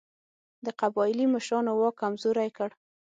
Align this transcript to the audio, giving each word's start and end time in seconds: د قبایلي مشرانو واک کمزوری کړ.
د 0.65 0.67
قبایلي 0.81 1.25
مشرانو 1.33 1.71
واک 1.79 1.95
کمزوری 2.01 2.49
کړ. 2.57 2.69